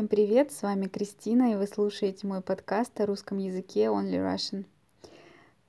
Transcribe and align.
Всем 0.00 0.08
привет, 0.08 0.50
с 0.50 0.62
вами 0.62 0.86
Кристина, 0.86 1.52
и 1.52 1.56
вы 1.56 1.66
слушаете 1.66 2.26
мой 2.26 2.40
подкаст 2.40 2.98
о 3.02 3.04
русском 3.04 3.36
языке 3.36 3.80
Only 3.80 4.14
Russian. 4.14 4.64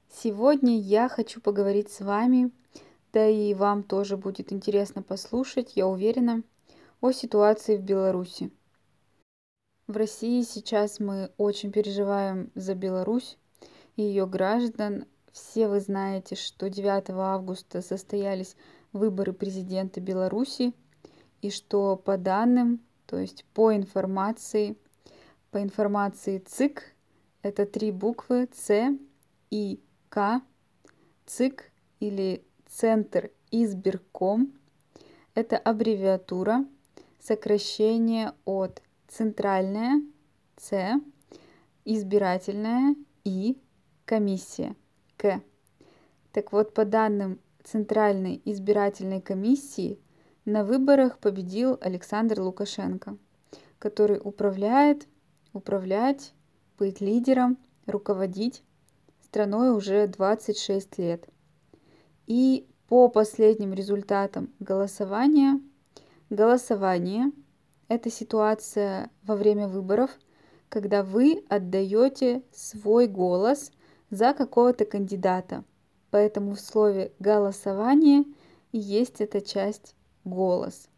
Сегодня 0.10 0.80
я 0.80 1.10
хочу 1.10 1.42
поговорить 1.42 1.92
с 1.92 2.00
вами, 2.00 2.50
да 3.12 3.28
и 3.28 3.54
вам 3.54 3.84
тоже 3.84 4.16
будет 4.16 4.54
интересно 4.54 5.04
послушать, 5.04 5.74
я 5.76 5.86
уверена, 5.86 6.44
о 7.02 7.12
ситуации 7.12 7.76
в 7.76 7.82
Беларуси. 7.82 8.52
В 9.88 9.98
России 9.98 10.44
сейчас 10.44 11.02
мы 11.02 11.32
очень 11.36 11.74
переживаем 11.74 12.54
за 12.56 12.74
Беларусь 12.74 13.38
и 13.98 14.04
ее 14.04 14.26
граждан. 14.28 15.08
Все 15.34 15.68
вы 15.68 15.82
знаете, 15.82 16.36
что 16.36 16.70
9 16.70 17.10
августа 17.10 17.82
состоялись 17.82 18.56
выборы 18.94 19.34
президента 19.34 20.00
Беларуси, 20.00 20.74
и 21.42 21.50
что 21.50 21.98
по 21.98 22.18
данным 22.18 22.80
то 23.12 23.20
есть 23.20 23.44
по 23.54 23.76
информации, 23.76 24.78
по 25.52 25.62
информации 25.62 26.38
ЦИК, 26.38 26.96
это 27.42 27.66
три 27.66 27.92
буквы 27.92 28.48
С, 28.54 28.98
И, 29.50 29.82
К, 30.08 30.42
ЦИК 31.26 31.74
или 32.00 32.42
Центр 32.68 33.32
избирком, 33.52 34.54
это 35.36 35.58
аббревиатура, 35.58 36.66
сокращение 37.20 38.32
от 38.46 38.82
центральная, 39.10 40.02
С, 40.56 41.02
избирательная, 41.84 42.96
И, 43.26 43.58
комиссия, 44.06 44.74
К. 45.18 45.42
Так 46.32 46.54
вот, 46.54 46.74
по 46.74 46.86
данным 46.86 47.42
Центральной 47.62 48.42
избирательной 48.46 49.20
комиссии– 49.20 50.00
на 50.46 50.64
выборах 50.64 51.20
победил 51.20 51.78
Александр 51.82 52.42
Лукашенко, 52.42 53.18
который 53.80 54.20
управляет, 54.24 55.08
управлять, 55.54 56.34
быть 56.78 57.02
лидером, 57.02 57.58
руководить 57.86 58.64
страной 59.24 59.76
уже 59.76 60.08
26 60.08 60.98
лет. 60.98 61.28
И 62.28 62.68
по 62.88 63.08
последним 63.08 63.74
результатам 63.74 64.52
голосования, 64.60 65.62
голосование– 66.30 67.32
это 67.88 68.10
ситуация 68.10 69.10
во 69.24 69.36
время 69.36 69.68
выборов, 69.68 70.12
когда 70.70 71.04
вы 71.04 71.44
отдаете 71.50 72.44
свой 72.52 73.08
голос 73.08 73.72
за 74.10 74.34
какого-то 74.34 74.86
кандидата. 74.86 75.64
Поэтому 76.10 76.56
в 76.56 76.60
слове 76.60 77.14
«голосование» 77.20 78.26
есть 78.72 79.22
эта 79.22 79.42
часть 79.42 79.96
голос. 80.24 80.90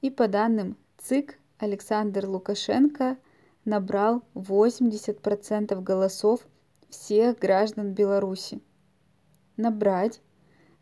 И 0.00 0.10
по 0.10 0.28
данным 0.28 0.76
ЦИК, 0.98 1.38
Александр 1.58 2.26
Лукашенко 2.26 3.18
набрал 3.64 4.22
80% 4.34 5.80
голосов 5.82 6.46
всех 6.88 7.38
граждан 7.38 7.92
Беларуси. 7.92 8.60
Набрать 9.56 10.20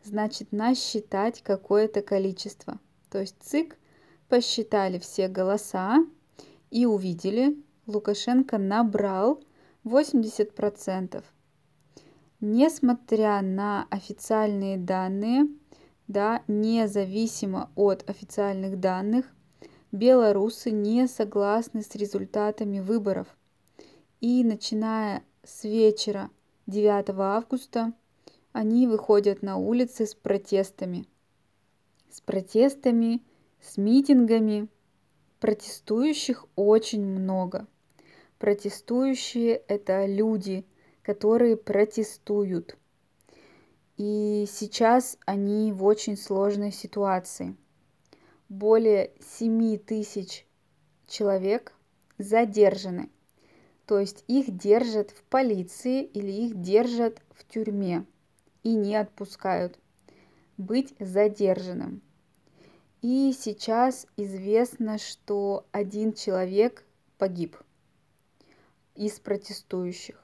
значит 0.03 0.51
насчитать 0.51 1.41
какое-то 1.41 2.01
количество. 2.01 2.79
То 3.09 3.19
есть 3.19 3.35
ЦИК 3.41 3.77
посчитали 4.29 4.99
все 4.99 5.27
голоса 5.27 5.97
и 6.71 6.85
увидели, 6.85 7.57
Лукашенко 7.87 8.57
набрал 8.57 9.43
80%. 9.83 11.23
Несмотря 12.39 13.41
на 13.41 13.87
официальные 13.89 14.77
данные, 14.77 15.47
да, 16.09 16.43
независимо 16.47 17.71
от 17.75 18.09
официальных 18.09 18.79
данных, 18.79 19.25
белорусы 19.91 20.71
не 20.71 21.07
согласны 21.07 21.83
с 21.83 21.95
результатами 21.95 22.79
выборов. 22.79 23.27
И 24.19 24.43
начиная 24.43 25.23
с 25.43 25.63
вечера 25.63 26.31
9 26.65 27.11
августа 27.11 27.93
они 28.51 28.87
выходят 28.87 29.43
на 29.43 29.57
улицы 29.57 30.07
с 30.07 30.15
протестами. 30.15 31.05
С 32.09 32.21
протестами, 32.21 33.21
с 33.61 33.77
митингами. 33.77 34.67
Протестующих 35.39 36.47
очень 36.55 37.05
много. 37.05 37.67
Протестующие– 38.39 39.55
это 39.67 40.07
люди, 40.07 40.65
которые 41.03 41.55
протестуют. 41.55 42.77
И 43.99 44.45
сейчас 44.49 45.17
они 45.25 45.73
в 45.73 45.83
очень 45.83 46.15
сложной 46.15 46.71
ситуации. 46.71 47.57
Более 48.47 49.11
7 49.19 49.77
тысяч 49.77 50.45
человек 51.05 51.73
задержаны. 52.17 53.09
То 53.85 53.99
есть 53.99 54.23
их 54.29 54.55
держат 54.55 55.11
в 55.11 55.21
полиции 55.23 56.01
или 56.01 56.31
их 56.31 56.61
держат 56.61 57.21
в 57.31 57.45
тюрьме 57.45 58.05
и 58.63 58.73
не 58.73 58.95
отпускают. 58.95 59.77
Быть 60.55 60.95
задержанным. 60.99 62.01
И 63.01 63.35
сейчас 63.37 64.07
известно, 64.15 64.97
что 64.97 65.65
один 65.73 66.13
человек 66.13 66.85
погиб 67.17 67.57
из 68.95 69.19
протестующих. 69.19 70.18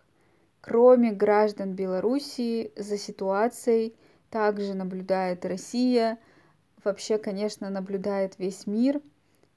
Кроме 0.65 1.11
граждан 1.11 1.75
Белоруссии, 1.75 2.71
за 2.75 2.97
ситуацией 2.97 3.95
также 4.31 4.73
наблюдает 4.73 5.45
Россия, 5.45 6.17
вообще, 6.83 7.19
конечно, 7.19 7.69
наблюдает 7.69 8.39
весь 8.39 8.65
мир 8.65 8.99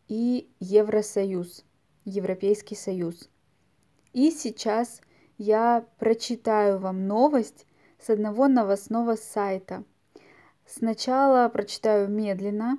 и 0.09 0.51
Евросоюз, 0.61 1.65
Европейский 2.05 2.75
Союз. 2.75 3.31
И 4.13 4.31
сейчас 4.31 5.01
я 5.39 5.87
прочитаю 5.99 6.77
вам 6.77 7.07
новость 7.07 7.67
с 7.99 8.11
одного 8.11 8.47
новостного 8.47 9.17
сайта. 9.17 9.85
Сначала 10.67 11.49
прочитаю 11.49 12.11
медленно, 12.11 12.77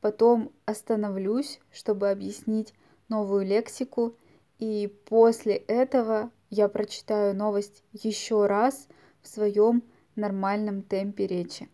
потом 0.00 0.52
остановлюсь, 0.64 1.60
чтобы 1.70 2.08
объяснить 2.08 2.72
новую 3.10 3.44
лексику, 3.44 4.16
и 4.58 4.90
после 5.04 5.56
этого 5.56 6.30
я 6.50 6.68
прочитаю 6.68 7.34
новость 7.34 7.82
еще 7.92 8.46
раз 8.46 8.88
в 9.22 9.28
своем 9.28 9.82
нормальном 10.16 10.82
темпе 10.82 11.26
речи. 11.26 11.68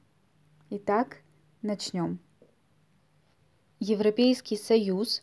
Итак, 0.70 1.18
начнем. 1.62 2.18
Европейский 3.80 4.56
Союз 4.56 5.22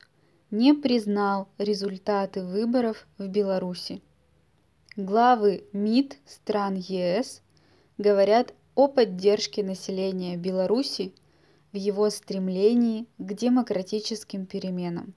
не 0.52 0.74
признал 0.74 1.48
результаты 1.58 2.44
выборов 2.44 3.08
в 3.18 3.28
Беларуси. 3.28 4.02
Главы 4.96 5.64
МИД 5.72 6.18
стран 6.26 6.76
ЕС 6.76 7.42
говорят 7.98 8.54
о 8.76 8.88
поддержке 8.88 9.64
населения 9.64 10.38
Беларуси 10.38 11.14
в 11.72 11.78
его 11.78 12.10
стремлении 12.10 13.08
к 13.18 13.34
демократическим 13.34 14.46
переменам 14.46 15.14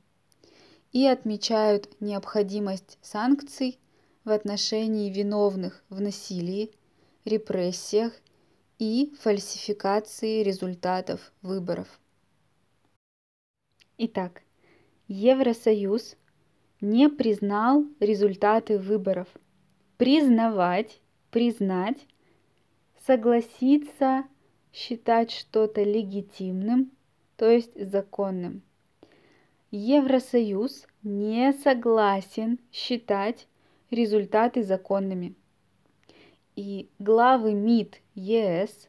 и 0.92 1.06
отмечают 1.06 1.88
необходимость 2.00 2.98
санкций 3.02 3.78
в 4.24 4.30
отношении 4.30 5.10
виновных 5.10 5.82
в 5.88 6.00
насилии, 6.00 6.70
репрессиях 7.24 8.12
и 8.78 9.12
фальсификации 9.20 10.42
результатов 10.42 11.32
выборов. 11.42 12.00
Итак, 13.98 14.42
Евросоюз 15.06 16.16
не 16.80 17.08
признал 17.08 17.84
результаты 18.00 18.78
выборов. 18.78 19.28
Признавать, 19.96 21.00
признать, 21.30 22.06
согласиться, 23.06 24.24
считать 24.72 25.30
что-то 25.30 25.82
легитимным, 25.82 26.90
то 27.36 27.48
есть 27.48 27.72
законным. 27.90 28.62
Евросоюз 29.70 30.86
не 31.02 31.52
согласен 31.52 32.58
считать 32.72 33.46
результаты 33.90 34.62
законными. 34.62 35.34
И 36.56 36.88
главы 36.98 37.54
МИД 37.54 38.00
ЕС, 38.14 38.88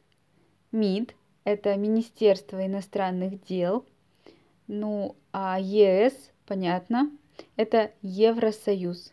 МИД– 0.72 1.14
это 1.44 1.76
Министерство 1.76 2.64
иностранных 2.64 3.42
дел, 3.42 3.84
ну 4.66 5.16
а 5.32 5.58
ЕС, 5.60 6.14
понятно, 6.46 7.10
это 7.56 7.92
Евросоюз. 8.02 9.12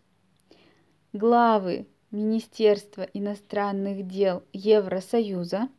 Главы 1.13 1.87
Министерства 2.11 3.03
иностранных 3.13 4.07
дел 4.07 4.43
Евросоюза 4.53 5.69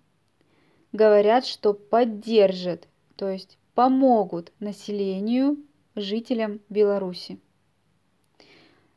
говорят, 0.93 1.47
что 1.47 1.75
поддержат, 1.75 2.89
то 3.17 3.29
есть 3.29 3.59
помогут 3.75 4.53
населению, 4.59 5.59
жителям 5.95 6.61
Беларуси. 6.69 7.39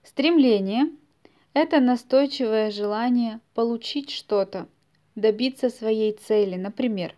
Стремление– 0.08 0.90
это 1.54 1.82
настойчивое 1.82 2.72
желание 2.72 3.42
получить 3.54 4.10
что-то, 4.10 4.70
добиться 5.16 5.70
своей 5.70 6.14
цели, 6.14 6.56
например, 6.56 7.14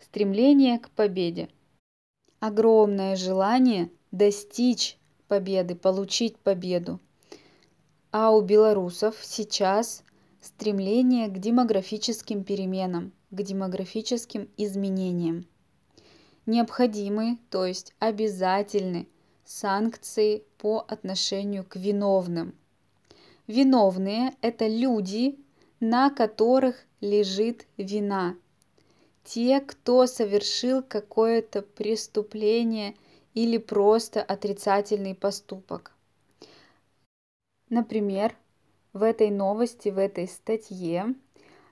стремление 0.00 0.78
к 0.78 0.88
победе. 0.88 1.50
Огромное 2.40 3.16
желание 3.16 3.90
достичь 4.12 4.96
победы, 5.28 5.74
получить 5.74 6.38
победу. 6.38 7.00
А 8.12 8.30
у 8.30 8.40
белорусов 8.40 9.18
сейчас 9.20 10.02
стремление 10.40 11.28
к 11.28 11.38
демографическим 11.38 12.44
переменам, 12.44 13.12
к 13.30 13.42
демографическим 13.42 14.48
изменениям. 14.56 15.46
Необходимы, 16.46 17.38
то 17.50 17.66
есть 17.66 17.94
обязательны 17.98 19.06
санкции 19.44 20.44
по 20.58 20.84
отношению 20.88 21.64
к 21.64 21.76
виновным. 21.76 22.54
Виновные– 23.46 24.34
это 24.40 24.66
люди, 24.68 25.38
на 25.80 26.10
которых 26.10 26.84
лежит 27.00 27.66
вина. 27.76 28.36
Те, 29.24 29.60
кто 29.60 30.06
совершил 30.06 30.82
какое-то 30.82 31.62
преступление 31.62 32.94
или 33.34 33.58
просто 33.58 34.22
отрицательный 34.22 35.14
поступок. 35.14 35.92
Например, 37.68 38.36
в 38.92 39.02
этой 39.02 39.30
новости, 39.30 39.88
в 39.88 39.98
этой 39.98 40.28
статье 40.28 41.14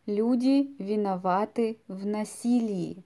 люди 0.06 0.74
виноваты 0.78 1.78
в 1.86 2.06
насилии. 2.06 3.04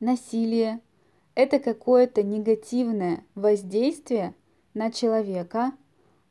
Насилие– 0.00 0.80
это 1.36 1.58
какое-то 1.58 2.22
негативное 2.22 3.22
воздействие 3.34 4.34
на 4.72 4.90
человека, 4.90 5.72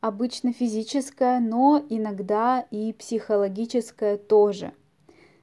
обычно 0.02 0.52
физическое, 0.52 1.40
но 1.40 1.86
иногда 1.90 2.66
и 2.72 2.92
психологическое 2.92 4.18
тоже. 4.18 4.74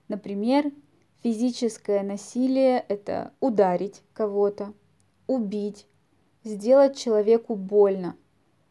Например, 0.09 0.70
физическое 1.23 2.03
насилие– 2.03 2.85
это 2.88 3.32
ударить 3.38 4.03
кого-то, 4.12 4.75
убить, 5.29 5.87
сделать 6.43 6.99
человеку 6.99 7.55
больно. 7.55 8.17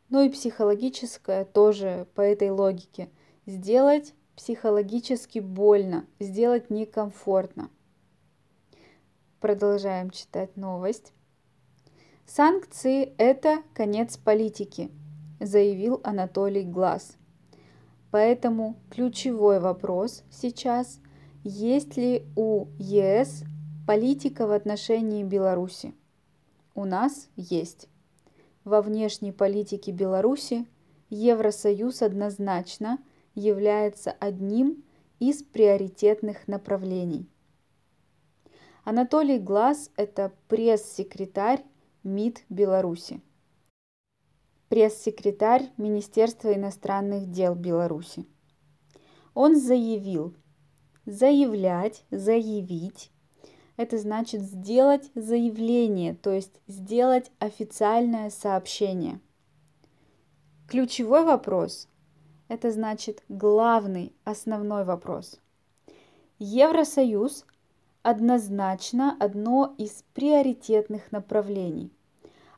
Ну 0.10 0.22
и 0.22 0.30
психологическое 0.30 1.46
тоже 1.46 2.06
по 2.16 2.22
этой 2.22 2.50
логике. 2.50 3.10
Сделать 3.46 4.14
психологически 4.36 5.40
больно, 5.40 6.06
сделать 6.20 6.70
некомфортно. 6.70 7.70
Продолжаем 9.42 10.12
читать 10.12 10.56
новость. 10.56 11.12
Санкции– 12.26 13.14
это 13.18 13.64
конец 13.74 14.16
политики, 14.16 14.92
заявил 15.40 16.00
Анатолий 16.04 16.64
Глаз. 16.64 17.18
Поэтому 18.12 18.78
ключевой 18.90 19.60
вопрос 19.60 20.24
сейчас– 20.32 21.00
есть 21.44 21.98
ли 21.98 22.24
у 22.36 22.68
ЕС 22.78 23.44
политика 23.88 24.46
в 24.46 24.52
отношении 24.52 25.24
Беларуси? 25.24 25.96
У 26.76 26.86
нас 26.86 27.30
есть. 27.36 27.90
Во 28.64 28.84
внешней 28.84 29.32
политике 29.32 29.92
Беларуси 29.92 30.68
Евросоюз 31.10 32.04
однозначно 32.04 33.00
является 33.34 34.12
одним 34.12 34.84
из 35.20 35.42
приоритетных 35.42 36.48
направлений. 36.48 37.28
Анатолий 38.84 39.40
Глаз– 39.40 39.92
это 39.96 40.32
пресс-секретарь 40.48 41.64
МИД 42.04 42.44
Беларуси. 42.50 43.22
Пресс-секретарь 44.70 45.70
Министерства 45.78 46.54
иностранных 46.54 47.30
дел 47.30 47.56
Беларуси. 47.56 48.26
Он 49.34 49.56
заявил, 49.56 50.36
заявлять, 51.06 52.04
заявить 52.10 53.12
это 53.82 53.98
значит 53.98 54.42
сделать 54.42 55.10
заявление, 55.16 56.14
то 56.14 56.32
есть 56.32 56.62
сделать 56.68 57.32
официальное 57.40 58.30
сообщение. 58.30 59.20
Ключевой 60.68 61.26
вопрос– 61.26 61.88
это 62.48 62.72
значит 62.72 63.24
главный, 63.28 64.16
основной 64.24 64.84
вопрос. 64.86 65.40
Евросоюз 66.38 67.46
однозначно 68.04 69.16
одно 69.20 69.76
из 69.78 70.04
приоритетных 70.14 71.12
направлений. 71.12 71.92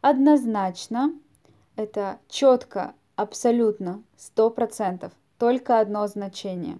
Однозначно– 0.01 1.13
это 1.75 2.19
четко, 2.27 2.93
абсолютно, 3.15 4.03
сто 4.17 4.49
процентов, 4.49 5.11
только 5.37 5.79
одно 5.79 6.07
значение. 6.07 6.79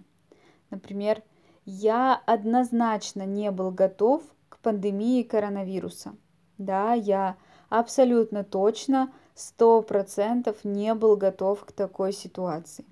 Например, 0.70 1.22
я 1.66 2.22
однозначно 2.26 3.26
не 3.26 3.52
был 3.52 3.72
готов 3.72 4.24
к 4.50 4.60
пандемии 4.60 5.24
коронавируса. 5.24 6.16
Да, 6.58 6.94
я 6.94 7.38
абсолютно 7.70 8.44
точно, 8.44 9.12
сто 9.34 9.82
процентов 9.82 10.64
не 10.64 10.94
был 10.94 11.16
готов 11.16 11.64
к 11.66 11.72
такой 11.72 12.14
ситуации. 12.14 12.86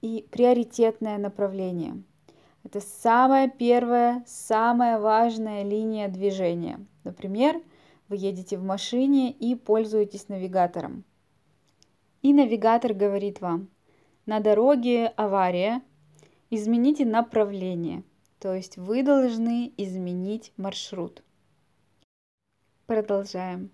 И 0.00 0.26
приоритетное 0.30 1.18
направление. 1.18 2.02
Это 2.64 2.80
самая 2.80 3.48
первая, 3.48 4.24
самая 4.26 4.98
важная 4.98 5.62
линия 5.62 6.08
движения. 6.08 6.84
Например, 7.04 7.62
вы 8.08 8.16
едете 8.16 8.58
в 8.58 8.64
машине 8.64 9.30
и 9.30 9.54
пользуетесь 9.54 10.28
навигатором. 10.28 11.04
И 12.22 12.32
навигатор 12.32 12.94
говорит 12.94 13.40
вам, 13.40 13.68
на 14.26 14.40
дороге 14.40 15.08
авария, 15.08 15.82
Измените 16.56 17.04
направление, 17.04 18.04
то 18.38 18.54
есть 18.54 18.76
вы 18.76 19.02
должны 19.02 19.72
изменить 19.76 20.52
маршрут. 20.56 21.24
Продолжаем. 22.86 23.70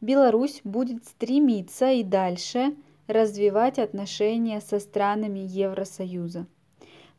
Беларусь 0.00 0.60
будет 0.64 1.04
стремиться 1.04 1.92
и 1.92 2.02
дальше 2.02 2.74
развивать 3.06 3.78
отношения 3.78 4.60
со 4.60 4.80
странами 4.80 5.38
Евросоюза. 5.38 6.48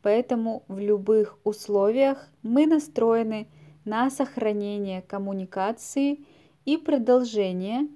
Поэтому 0.06 0.62
в 0.68 0.78
любых 0.78 1.36
условиях 1.42 2.28
мы 2.44 2.68
настроены 2.68 3.48
на 3.84 4.08
сохранение 4.08 5.02
коммуникации 5.02 6.24
и 6.64 6.76
продолжение, 6.76 7.88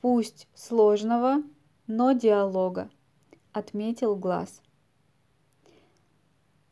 пусть 0.00 0.48
сложного, 0.54 1.36
но 1.86 2.14
диалога, 2.14 2.90
отметил 3.52 4.16
Глаз. 4.16 4.60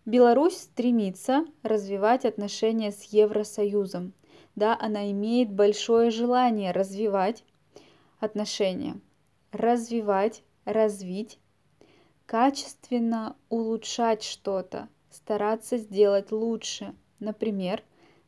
Беларусь 0.06 0.56
стремится 0.56 1.44
развивать 1.62 2.24
отношения 2.24 2.90
с 2.90 3.04
Евросоюзом. 3.12 4.12
Да, 4.56 4.76
она 4.76 5.08
имеет 5.12 5.52
большое 5.52 6.10
желание 6.10 6.72
развивать 6.72 7.44
отношения, 8.18 9.00
развивать, 9.52 10.42
развить, 10.64 11.38
качественно 12.30 13.34
улучшать 13.48 14.22
что-то, 14.22 14.88
стараться 15.10 15.78
сделать 15.78 16.30
лучше. 16.30 16.94
Например, 17.18 17.82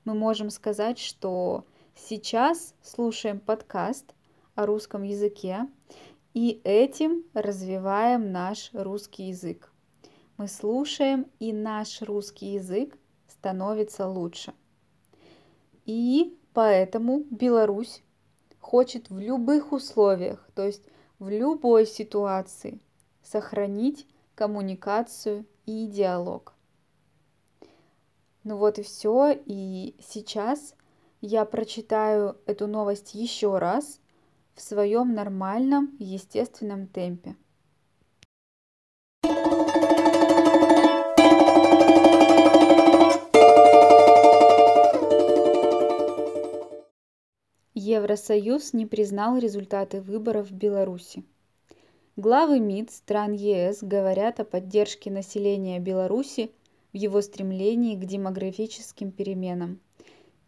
мы 0.04 0.14
можем 0.14 0.50
сказать, 0.50 0.98
что 0.98 1.64
сейчас 1.94 2.74
слушаем 2.82 3.38
подкаст 3.38 4.12
о 4.56 4.66
русском 4.66 5.04
языке 5.04 5.68
и 6.34 6.60
этим 6.64 7.22
развиваем 7.32 8.32
наш 8.32 8.70
русский 8.72 9.28
язык 9.28 9.72
мы 10.36 10.48
слушаем, 10.48 11.26
и 11.38 11.52
наш 11.52 12.02
русский 12.02 12.54
язык 12.54 12.98
становится 13.28 14.08
лучше. 14.08 14.52
И 15.86 16.36
поэтому 16.52 17.22
Беларусь 17.30 18.02
хочет 18.58 19.08
в 19.10 19.20
любых 19.20 19.70
условиях, 19.70 20.44
то 20.56 20.66
есть 20.66 20.82
в 21.20 21.28
любой 21.28 21.86
ситуации, 21.86 22.80
сохранить 23.22 24.06
коммуникацию 24.34 25.46
и 25.66 25.86
диалог. 25.86 26.54
Ну 28.44 28.56
вот 28.56 28.78
и 28.78 28.82
все. 28.82 29.40
И 29.46 29.94
сейчас 30.00 30.74
я 31.20 31.44
прочитаю 31.44 32.36
эту 32.46 32.66
новость 32.66 33.14
еще 33.14 33.58
раз 33.58 34.00
в 34.54 34.60
своем 34.60 35.14
нормальном, 35.14 35.96
естественном 35.98 36.86
темпе. 36.86 37.36
Евросоюз 47.74 48.74
не 48.74 48.86
признал 48.86 49.38
результаты 49.38 50.00
выборов 50.00 50.50
в 50.50 50.54
Беларуси. 50.54 51.24
Главы 52.16 52.60
МИД 52.60 52.90
стран 52.90 53.32
ЕС 53.32 53.82
говорят 53.82 54.38
о 54.38 54.44
поддержке 54.44 55.10
населения 55.10 55.78
Беларуси 55.78 56.52
в 56.92 56.96
его 56.98 57.22
стремлении 57.22 57.96
к 57.96 58.04
демографическим 58.04 59.10
переменам 59.10 59.80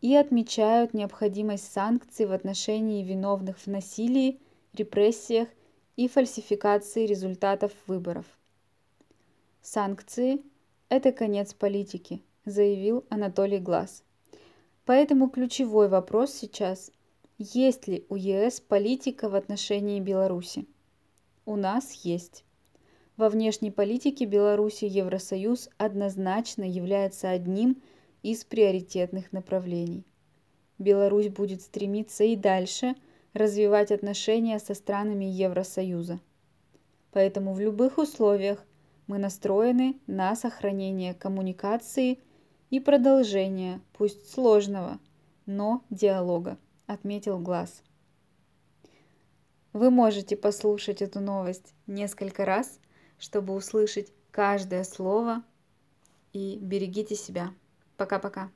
и 0.02 0.14
отмечают 0.14 0.92
необходимость 0.92 1.72
санкций 1.72 2.26
в 2.26 2.32
отношении 2.32 3.02
виновных 3.02 3.56
в 3.60 3.66
насилии, 3.66 4.40
репрессиях 4.74 5.48
и 5.96 6.06
фальсификации 6.06 7.06
результатов 7.06 7.72
выборов. 7.86 8.26
Санкции– 9.62 10.42
это 10.90 11.12
конец 11.12 11.54
политики, 11.54 12.22
заявил 12.44 13.06
Анатолий 13.08 13.58
Глаз. 13.58 14.04
Поэтому 14.84 15.30
ключевой 15.30 15.88
вопрос 15.88 16.30
сейчас– 16.34 16.90
Есть 17.38 17.88
ли 17.88 18.04
у 18.10 18.16
ЕС 18.16 18.60
политика 18.60 19.28
в 19.28 19.34
отношении 19.34 19.98
Беларуси? 19.98 20.66
У 21.46 21.56
нас 21.56 21.92
есть. 22.04 22.42
Во 23.18 23.28
внешней 23.28 23.70
политике 23.70 24.24
Беларуси 24.24 24.86
Евросоюз 24.86 25.68
однозначно 25.76 26.64
является 26.64 27.28
одним 27.28 27.82
из 28.22 28.44
приоритетных 28.44 29.30
направлений. 29.30 30.06
Беларусь 30.78 31.28
будет 31.28 31.60
стремиться 31.60 32.24
и 32.24 32.34
дальше 32.34 32.94
развивать 33.34 33.92
отношения 33.92 34.58
со 34.58 34.72
странами 34.72 35.26
Евросоюза. 35.26 36.18
Поэтому 37.12 37.52
в 37.52 37.60
любых 37.60 37.98
условиях 37.98 38.64
мы 39.06 39.18
настроены 39.18 39.98
на 40.06 40.34
сохранение 40.36 41.12
коммуникации 41.12 42.20
и 42.70 42.80
продолжение, 42.80 43.82
пусть 43.92 44.32
сложного, 44.32 44.98
но 45.44 45.84
диалога, 45.90 46.56
отметил 46.86 47.38
Глаз. 47.38 47.82
Вы 49.74 49.90
можете 49.90 50.36
послушать 50.36 51.02
эту 51.02 51.18
новость 51.18 51.74
несколько 51.88 52.44
раз, 52.44 52.78
чтобы 53.18 53.54
услышать 53.54 54.12
каждое 54.30 54.84
слово. 54.84 55.42
И 56.32 56.58
берегите 56.60 57.16
себя. 57.16 57.52
Пока-пока. 57.96 58.50